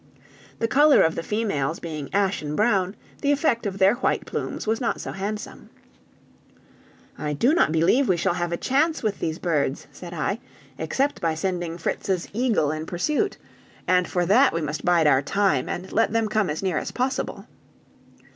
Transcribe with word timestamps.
The 0.57 0.67
color 0.67 1.03
of 1.03 1.13
the 1.13 1.21
females 1.21 1.77
being 1.79 2.09
ashen 2.11 2.55
brown, 2.55 2.95
the 3.21 3.31
effect 3.31 3.67
of 3.67 3.77
their 3.77 3.93
white 3.93 4.25
plumes 4.25 4.65
was 4.65 4.81
not 4.81 4.99
so 4.99 5.11
handsome. 5.11 5.69
"I 7.19 7.33
do 7.33 7.53
not 7.53 7.71
believe 7.71 8.09
we 8.09 8.17
shall 8.17 8.33
have 8.33 8.51
a 8.51 8.57
chance 8.57 9.03
with 9.03 9.19
these 9.19 9.37
birds," 9.37 9.85
said 9.91 10.11
I, 10.11 10.39
"except 10.79 11.21
by 11.21 11.35
sending 11.35 11.77
Fritz's 11.77 12.27
eagle 12.33 12.71
in 12.71 12.87
pursuit; 12.87 13.37
and 13.87 14.07
for 14.07 14.25
that 14.25 14.53
we 14.55 14.61
must 14.61 14.83
bide 14.83 15.05
our 15.05 15.21
time, 15.21 15.69
and 15.69 15.91
let 15.91 16.11
them 16.13 16.27
come 16.29 16.49
as 16.49 16.63
near 16.63 16.79
as 16.79 16.89
possible." 16.89 17.45